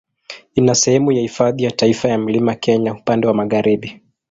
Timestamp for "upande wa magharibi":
2.93-4.01